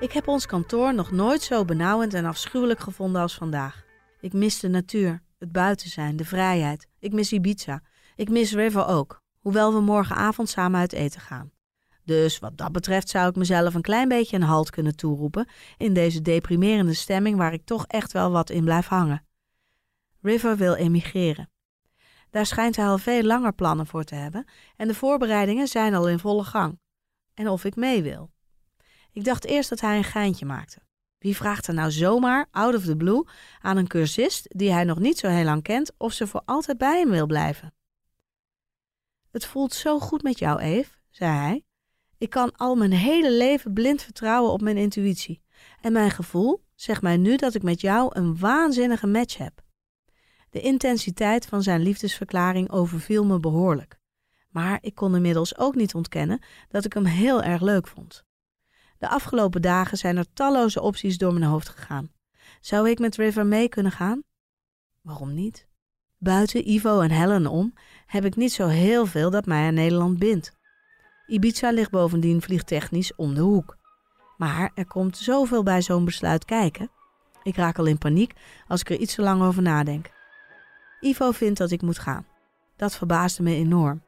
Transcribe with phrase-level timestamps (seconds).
[0.00, 3.84] Ik heb ons kantoor nog nooit zo benauwend en afschuwelijk gevonden als vandaag.
[4.20, 6.86] Ik mis de natuur, het buiten zijn, de vrijheid.
[6.98, 7.82] Ik mis Ibiza.
[8.16, 11.50] Ik mis River ook, hoewel we morgenavond samen uit eten gaan.
[12.04, 15.94] Dus wat dat betreft zou ik mezelf een klein beetje een halt kunnen toeroepen in
[15.94, 19.26] deze deprimerende stemming waar ik toch echt wel wat in blijf hangen.
[20.20, 21.50] River wil emigreren.
[22.30, 26.08] Daar schijnt hij al veel langer plannen voor te hebben en de voorbereidingen zijn al
[26.08, 26.78] in volle gang.
[27.34, 28.34] En of ik mee wil.
[29.16, 30.78] Ik dacht eerst dat hij een geintje maakte.
[31.18, 33.24] Wie vraagt er nou zomaar, out of the blue,
[33.60, 36.78] aan een cursist die hij nog niet zo heel lang kent, of ze voor altijd
[36.78, 37.74] bij hem wil blijven?
[39.30, 41.64] Het voelt zo goed met jou, Eve, zei hij.
[42.18, 45.42] Ik kan al mijn hele leven blind vertrouwen op mijn intuïtie.
[45.80, 49.62] En mijn gevoel zegt mij nu dat ik met jou een waanzinnige match heb.
[50.50, 53.98] De intensiteit van zijn liefdesverklaring overviel me behoorlijk.
[54.48, 58.24] Maar ik kon inmiddels ook niet ontkennen dat ik hem heel erg leuk vond.
[58.98, 62.12] De afgelopen dagen zijn er talloze opties door mijn hoofd gegaan.
[62.60, 64.22] Zou ik met River mee kunnen gaan?
[65.02, 65.66] Waarom niet?
[66.18, 67.74] Buiten Ivo en Helen om
[68.06, 70.52] heb ik niet zo heel veel dat mij aan Nederland bindt.
[71.26, 73.76] Ibiza ligt bovendien vliegtechnisch om de hoek.
[74.36, 76.90] Maar er komt zoveel bij zo'n besluit kijken.
[77.42, 78.32] Ik raak al in paniek
[78.68, 80.10] als ik er iets te lang over nadenk.
[81.00, 82.26] Ivo vindt dat ik moet gaan.
[82.76, 84.02] Dat verbaasde me enorm.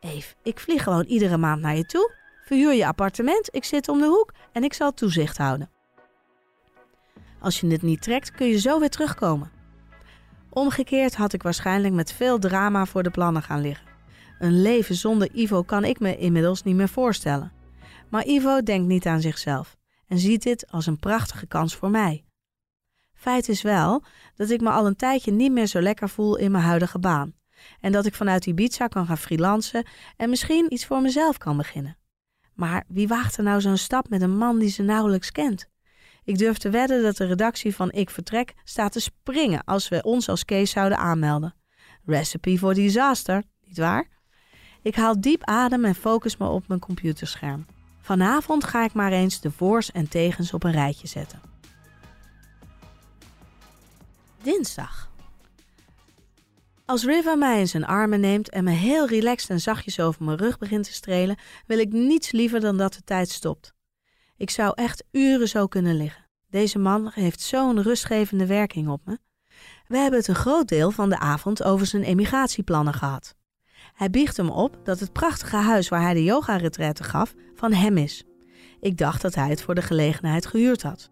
[0.00, 2.14] Eve, ik vlieg gewoon iedere maand naar je toe.
[2.46, 5.70] Verhuur je appartement, ik zit om de hoek en ik zal toezicht houden.
[7.40, 9.50] Als je het niet trekt, kun je zo weer terugkomen.
[10.50, 13.86] Omgekeerd had ik waarschijnlijk met veel drama voor de plannen gaan liggen.
[14.38, 17.52] Een leven zonder Ivo kan ik me inmiddels niet meer voorstellen.
[18.10, 19.76] Maar Ivo denkt niet aan zichzelf
[20.08, 22.24] en ziet dit als een prachtige kans voor mij.
[23.14, 24.02] Feit is wel
[24.34, 27.34] dat ik me al een tijdje niet meer zo lekker voel in mijn huidige baan.
[27.80, 29.86] En dat ik vanuit Ibiza kan gaan freelancen
[30.16, 31.96] en misschien iets voor mezelf kan beginnen.
[32.56, 35.68] Maar wie waagt er nou zo'n stap met een man die ze nauwelijks kent?
[36.24, 40.02] Ik durf te wedden dat de redactie van Ik Vertrek staat te springen als we
[40.02, 41.54] ons als Kees zouden aanmelden.
[42.04, 44.08] Recipe for disaster, nietwaar?
[44.82, 47.66] Ik haal diep adem en focus me op mijn computerscherm.
[48.00, 51.40] Vanavond ga ik maar eens de voors en tegens op een rijtje zetten.
[54.42, 55.10] Dinsdag.
[56.86, 60.36] Als River mij in zijn armen neemt en me heel relaxed en zachtjes over mijn
[60.36, 63.72] rug begint te strelen, wil ik niets liever dan dat de tijd stopt.
[64.36, 66.24] Ik zou echt uren zo kunnen liggen.
[66.50, 69.18] Deze man heeft zo'n rustgevende werking op me.
[69.86, 73.34] We hebben het een groot deel van de avond over zijn emigratieplannen gehad.
[73.94, 77.96] Hij biegt hem op dat het prachtige huis waar hij de yoga-retraite gaf van hem
[77.96, 78.24] is.
[78.80, 81.10] Ik dacht dat hij het voor de gelegenheid gehuurd had.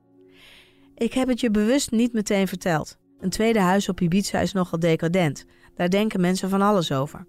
[0.95, 2.99] Ik heb het je bewust niet meteen verteld.
[3.25, 5.45] Een tweede huis op Ibiza is nogal decadent.
[5.75, 7.27] Daar denken mensen van alles over.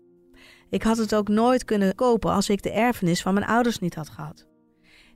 [0.70, 3.96] Ik had het ook nooit kunnen kopen als ik de erfenis van mijn ouders niet
[3.96, 4.48] had gehad.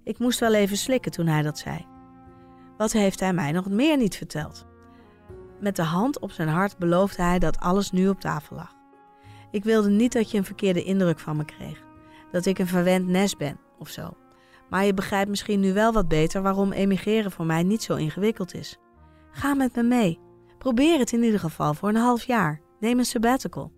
[0.03, 1.85] Ik moest wel even slikken toen hij dat zei.
[2.77, 4.65] Wat heeft hij mij nog meer niet verteld?
[5.59, 8.75] Met de hand op zijn hart beloofde hij dat alles nu op tafel lag.
[9.51, 11.83] Ik wilde niet dat je een verkeerde indruk van me kreeg.
[12.31, 14.17] Dat ik een verwend nest ben of zo.
[14.69, 18.53] Maar je begrijpt misschien nu wel wat beter waarom emigreren voor mij niet zo ingewikkeld
[18.53, 18.77] is.
[19.31, 20.19] Ga met me mee.
[20.57, 22.61] Probeer het in ieder geval voor een half jaar.
[22.79, 23.71] Neem een sabbatical.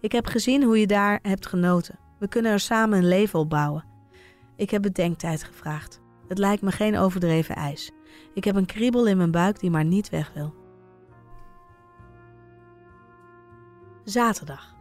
[0.00, 1.98] Ik heb gezien hoe je daar hebt genoten.
[2.18, 3.84] We kunnen er samen een leven op bouwen.
[4.56, 6.00] Ik heb bedenktijd gevraagd.
[6.28, 7.90] Het lijkt me geen overdreven eis.
[8.34, 10.54] Ik heb een kriebel in mijn buik die maar niet weg wil.
[14.04, 14.76] Zaterdag.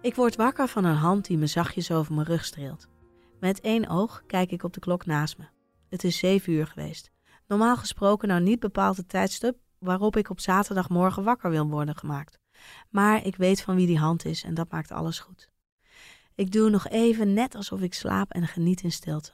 [0.00, 2.88] Ik word wakker van een hand die me zachtjes over mijn rug streelt.
[3.40, 5.44] Met één oog kijk ik op de klok naast me.
[5.88, 7.10] Het is zeven uur geweest.
[7.46, 12.38] Normaal gesproken nou niet bepaald het tijdstip waarop ik op zaterdagmorgen wakker wil worden gemaakt.
[12.88, 15.50] Maar ik weet van wie die hand is en dat maakt alles goed.
[16.34, 19.32] Ik doe nog even net alsof ik slaap en geniet in stilte.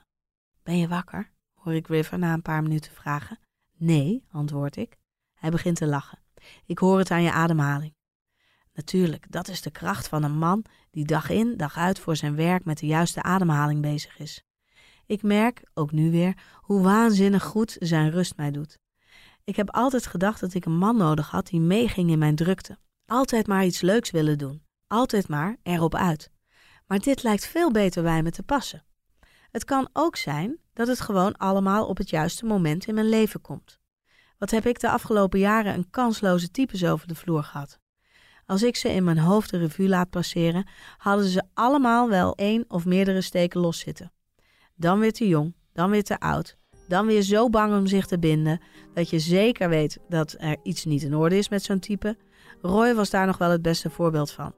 [0.62, 1.30] Ben je wakker?
[1.54, 3.38] hoor ik River na een paar minuten vragen.
[3.76, 4.96] Nee, antwoord ik.
[5.32, 6.18] Hij begint te lachen.
[6.66, 7.94] Ik hoor het aan je ademhaling.
[8.74, 12.36] Natuurlijk, dat is de kracht van een man die dag in, dag uit voor zijn
[12.36, 14.42] werk met de juiste ademhaling bezig is.
[15.06, 18.78] Ik merk, ook nu weer, hoe waanzinnig goed zijn rust mij doet.
[19.44, 22.78] Ik heb altijd gedacht dat ik een man nodig had die meeging in mijn drukte.
[23.10, 24.62] Altijd maar iets leuks willen doen.
[24.86, 26.30] Altijd maar erop uit.
[26.86, 28.84] Maar dit lijkt veel beter bij me te passen.
[29.50, 33.40] Het kan ook zijn dat het gewoon allemaal op het juiste moment in mijn leven
[33.40, 33.78] komt.
[34.38, 37.78] Wat heb ik de afgelopen jaren een kansloze types over de vloer gehad?
[38.46, 42.64] Als ik ze in mijn hoofd de revue laat passeren, hadden ze allemaal wel één
[42.68, 44.12] of meerdere steken loszitten.
[44.74, 46.56] Dan weer te jong, dan weer te oud,
[46.90, 48.60] dan weer zo bang om zich te binden
[48.94, 52.16] dat je zeker weet dat er iets niet in orde is met zo'n type.
[52.62, 54.54] Roy was daar nog wel het beste voorbeeld van.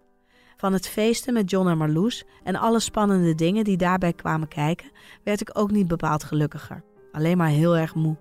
[0.57, 4.91] Van het feesten met John en Marloes en alle spannende dingen die daarbij kwamen kijken,
[5.25, 6.85] werd ik ook niet bepaald gelukkiger.
[7.13, 8.17] Alleen maar heel erg moe.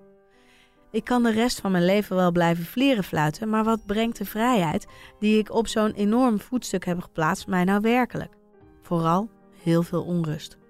[0.92, 4.26] Ik kan de rest van mijn leven wel blijven vlieren fluiten, maar wat brengt de
[4.26, 4.86] vrijheid
[5.20, 8.34] die ik op zo'n enorm voetstuk heb geplaatst mij nou werkelijk?
[8.82, 9.30] Vooral
[9.64, 10.61] heel veel onrust.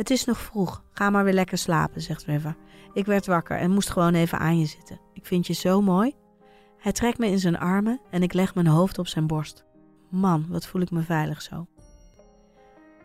[0.00, 2.56] Het is nog vroeg, ga maar weer lekker slapen, zegt River.
[2.92, 5.00] Ik werd wakker en moest gewoon even aan je zitten.
[5.12, 6.14] Ik vind je zo mooi.
[6.78, 9.64] Hij trekt me in zijn armen en ik leg mijn hoofd op zijn borst.
[10.10, 11.66] Man, wat voel ik me veilig zo.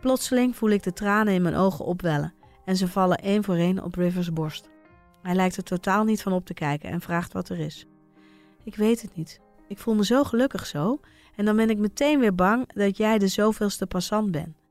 [0.02, 2.34] Plotseling voel ik de tranen in mijn ogen opwellen
[2.66, 4.70] en ze vallen één voor één op Rivers borst.
[5.22, 7.86] Hij lijkt er totaal niet van op te kijken en vraagt wat er is.
[8.64, 9.42] Ik weet het niet.
[9.68, 11.00] Ik voel me zo gelukkig zo
[11.36, 14.65] en dan ben ik meteen weer bang dat jij de zoveelste passant bent.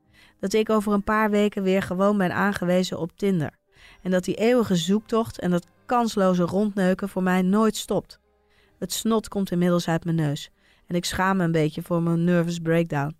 [0.45, 3.57] Dat ik over een paar weken weer gewoon ben aangewezen op Tinder.
[4.01, 8.19] En dat die eeuwige zoektocht en dat kansloze rondneuken voor mij nooit stopt.
[8.79, 10.51] Het snot komt inmiddels uit mijn neus
[10.87, 13.17] en ik schaam me een beetje voor mijn nervous breakdown.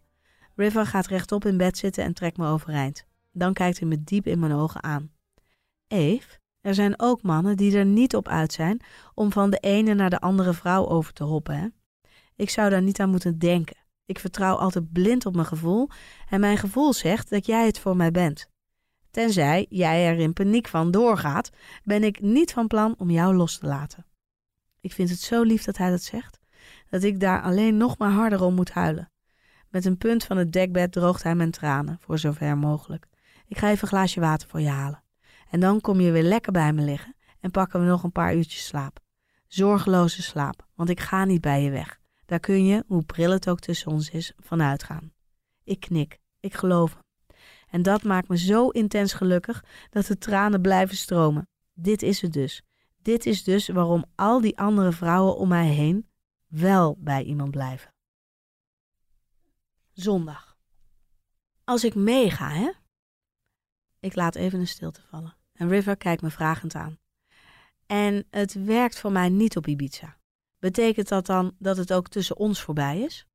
[0.55, 3.05] River gaat rechtop in bed zitten en trekt me overeind.
[3.31, 5.11] Dan kijkt hij me diep in mijn ogen aan.
[5.87, 8.81] Eve, er zijn ook mannen die er niet op uit zijn
[9.13, 11.55] om van de ene naar de andere vrouw over te hoppen.
[11.55, 11.67] Hè?
[12.35, 13.84] Ik zou daar niet aan moeten denken.
[14.05, 15.89] Ik vertrouw altijd blind op mijn gevoel
[16.29, 18.49] en mijn gevoel zegt dat jij het voor mij bent.
[19.11, 21.49] Tenzij jij er in paniek van doorgaat,
[21.83, 24.05] ben ik niet van plan om jou los te laten.
[24.81, 26.39] Ik vind het zo lief dat hij dat zegt,
[26.89, 29.11] dat ik daar alleen nog maar harder om moet huilen.
[29.69, 33.07] Met een punt van het dekbed droogt hij mijn tranen, voor zover mogelijk.
[33.47, 35.03] Ik ga even een glaasje water voor je halen.
[35.49, 38.35] En dan kom je weer lekker bij me liggen en pakken we nog een paar
[38.35, 38.99] uurtjes slaap.
[39.47, 41.99] Zorgeloze slaap, want ik ga niet bij je weg.
[42.25, 45.13] Daar kun je, hoe pril het ook tussen ons is, van uitgaan.
[45.63, 47.03] Ik knik, ik geloof hem.
[47.67, 51.47] En dat maakt me zo intens gelukkig dat de tranen blijven stromen.
[51.73, 52.61] Dit is het dus.
[53.01, 56.09] Dit is dus waarom al die andere vrouwen om mij heen
[56.47, 57.93] wel bij iemand blijven.
[59.91, 60.57] Zondag.
[61.63, 62.71] Als ik meega, hè?
[63.99, 65.37] Ik laat even een stilte vallen.
[65.53, 66.99] En River kijkt me vragend aan.
[67.85, 70.17] En het werkt voor mij niet op Ibiza.
[70.59, 73.25] Betekent dat dan dat het ook tussen ons voorbij is?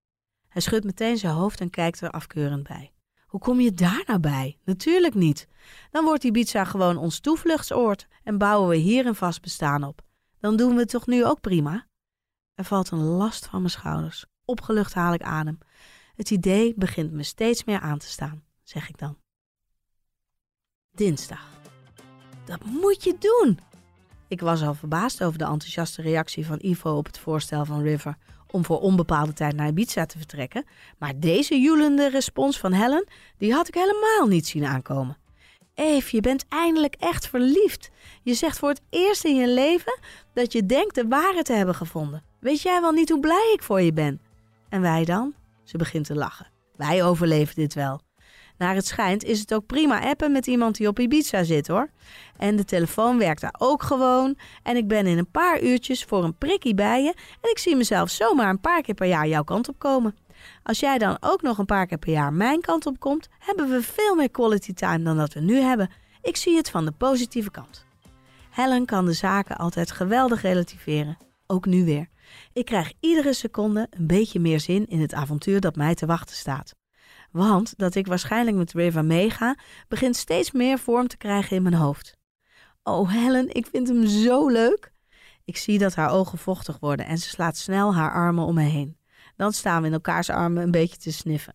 [0.49, 2.93] Hij schudt meteen zijn hoofd en kijkt er afkeurend bij.
[3.27, 4.59] Hoe kom je daar nou bij?
[4.65, 5.49] Natuurlijk niet.
[5.91, 10.03] Dan wordt Ibiza gewoon ons toevluchtsoord en bouwen we hier een vast bestaan op.
[10.41, 11.87] Dan doen we het toch nu ook prima?
[12.55, 14.27] Er valt een last van mijn schouders.
[14.45, 15.59] Opgelucht haal ik adem.
[16.15, 19.19] Het idee begint me steeds meer aan te staan, zeg ik dan.
[20.91, 21.49] Dinsdag.
[22.45, 23.70] Dat moet je doen!
[24.31, 28.17] Ik was al verbaasd over de enthousiaste reactie van Ivo op het voorstel van River
[28.51, 30.65] om voor onbepaalde tijd naar Ibiza te vertrekken.
[30.99, 33.09] Maar deze joelende respons van Helen,
[33.39, 35.17] die had ik helemaal niet zien aankomen.
[35.75, 37.91] Eve, je bent eindelijk echt verliefd.
[38.23, 39.99] Je zegt voor het eerst in je leven
[40.33, 42.23] dat je denkt de waarheid te hebben gevonden.
[42.41, 44.21] Weet jij wel niet hoe blij ik voor je ben?
[44.69, 45.35] En wij dan?
[45.65, 46.51] Ze begint te lachen.
[46.77, 48.01] Wij overleven dit wel.
[48.61, 51.91] Naar het schijnt is het ook prima appen met iemand die op Ibiza zit hoor.
[52.37, 54.39] En de telefoon werkt daar ook gewoon.
[54.63, 57.15] En ik ben in een paar uurtjes voor een prikkie bij je.
[57.41, 60.17] En ik zie mezelf zomaar een paar keer per jaar jouw kant op komen.
[60.63, 63.71] Als jij dan ook nog een paar keer per jaar mijn kant op komt, hebben
[63.71, 65.91] we veel meer quality time dan dat we nu hebben.
[66.23, 67.87] Ik zie het van de positieve kant.
[68.51, 71.19] Helen kan de zaken altijd geweldig relativeren.
[71.47, 72.09] Ook nu weer.
[72.53, 76.37] Ik krijg iedere seconde een beetje meer zin in het avontuur dat mij te wachten
[76.37, 76.79] staat.
[77.31, 79.59] Want dat ik waarschijnlijk met River meega,
[79.89, 82.19] begint steeds meer vorm te krijgen in mijn hoofd.
[82.83, 84.93] Oh Helen, ik vind hem zo leuk.
[85.45, 88.63] Ik zie dat haar ogen vochtig worden en ze slaat snel haar armen om me
[88.63, 88.99] heen.
[89.37, 91.55] Dan staan we in elkaars armen een beetje te sniffen.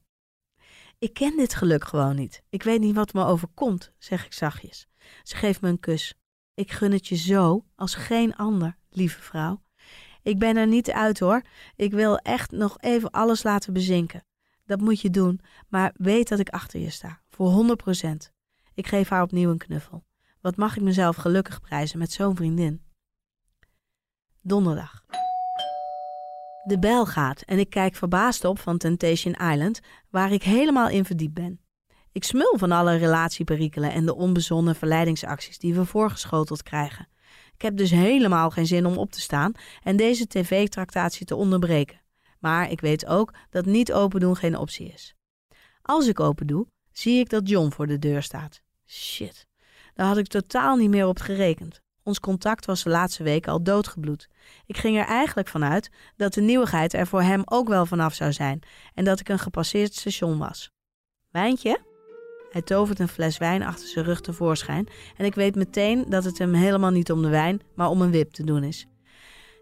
[1.00, 2.44] Ik ken dit geluk gewoon niet.
[2.50, 4.88] Ik weet niet wat me overkomt, zeg ik zachtjes.
[5.24, 6.14] Ze geeft me een kus.
[6.54, 9.64] Ik gun het je zo als geen ander, lieve vrouw.
[10.24, 11.42] Ik ben er niet uit hoor.
[11.76, 14.26] Ik wil echt nog even alles laten bezinken.
[14.66, 17.22] Dat moet je doen, maar weet dat ik achter je sta.
[17.30, 18.32] Voor 100%.
[18.74, 20.06] Ik geef haar opnieuw een knuffel.
[20.42, 22.84] Wat mag ik mezelf gelukkig prijzen met zo'n vriendin?
[24.42, 25.06] Donderdag.
[26.64, 29.80] De bel gaat en ik kijk verbaasd op van Temptation Island,
[30.10, 31.60] waar ik helemaal in verdiept ben.
[32.12, 37.08] Ik smul van alle relatieperikelen en de onbezonnen verleidingsacties die we voorgeschoteld krijgen.
[37.54, 39.52] Ik heb dus helemaal geen zin om op te staan
[39.84, 42.05] en deze tv-tractatie te onderbreken.
[42.40, 45.16] Maar ik weet ook dat niet open doen geen optie is.
[45.82, 48.62] Als ik open doe, zie ik dat John voor de deur staat.
[48.86, 49.48] Shit,
[49.94, 51.82] daar had ik totaal niet meer op gerekend.
[52.04, 54.30] Ons contact was de laatste weken al doodgebloed.
[54.66, 58.34] Ik ging er eigenlijk vanuit dat de nieuwigheid er voor hem ook wel vanaf zou
[58.34, 58.60] zijn
[58.94, 60.72] en dat ik een gepasseerd station was.
[61.32, 61.80] Wijntje?
[62.52, 64.88] Hij tovert een fles wijn achter zijn rug tevoorschijn
[65.18, 68.12] en ik weet meteen dat het hem helemaal niet om de wijn, maar om een
[68.12, 68.88] wip te doen is.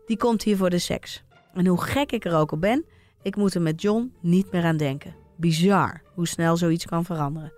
[0.06, 1.24] Die komt hier voor de seks.
[1.54, 2.86] En hoe gek ik er ook op ben,
[3.22, 5.16] ik moet er met John niet meer aan denken.
[5.38, 7.54] Bizar hoe snel zoiets kan veranderen.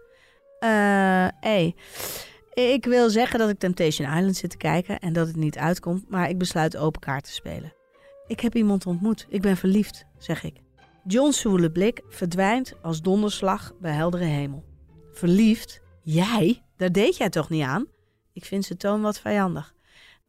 [0.59, 1.71] Eh, uh.
[2.53, 6.09] Ik wil zeggen dat ik Temptation Island zit te kijken en dat het niet uitkomt,
[6.09, 7.73] maar ik besluit open kaart te spelen.
[8.27, 9.25] Ik heb iemand ontmoet.
[9.29, 10.61] Ik ben verliefd, zeg ik.
[11.03, 14.63] John's zwoele blik verdwijnt als donderslag bij heldere hemel.
[15.11, 15.81] Verliefd?
[16.01, 16.63] Jij?
[16.77, 17.85] Daar deed jij toch niet aan?
[18.33, 19.75] Ik vind zijn toon wat vijandig.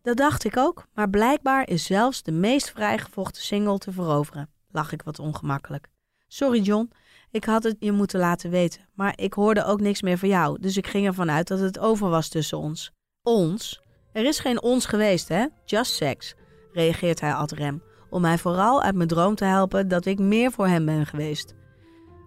[0.06, 4.50] Dat dacht ik ook, maar blijkbaar is zelfs de meest vrijgevochten single te veroveren.
[4.70, 5.88] Lach ik wat ongemakkelijk.
[6.26, 6.92] Sorry John,
[7.30, 10.60] ik had het je moeten laten weten, maar ik hoorde ook niks meer van jou,
[10.60, 12.92] dus ik ging ervan uit dat het over was tussen ons.
[13.22, 13.82] Ons?
[14.12, 15.46] Er is geen ons geweest, hè?
[15.64, 16.34] Just sex,
[16.72, 20.52] reageert hij ad rem, om mij vooral uit mijn droom te helpen dat ik meer
[20.52, 21.54] voor hem ben geweest.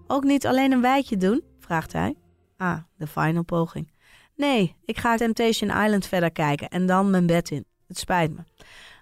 [0.08, 1.44] Ook niet alleen een wijtje doen?
[1.60, 2.16] vraagt hij.
[2.58, 3.92] Ah, de final poging.
[4.36, 7.69] Nee, ik ga Temptation Island verder kijken en dan mijn bed in.
[7.90, 8.42] Het spijt me.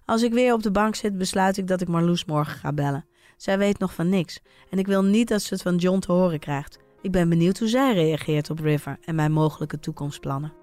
[0.06, 3.06] Als ik weer op de bank zit, besluit ik dat ik Marloes morgen ga bellen.
[3.38, 4.40] Zij weet nog van niks
[4.70, 6.80] en ik wil niet dat ze het van John te horen krijgt.
[7.02, 10.54] Ik ben benieuwd hoe zij reageert op River en mijn mogelijke toekomstplannen.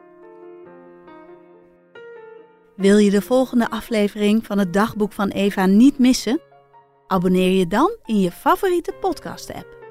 [2.76, 6.40] Wil je de volgende aflevering van het dagboek van Eva niet missen?
[7.06, 9.83] Abonneer je dan in je favoriete podcast-app.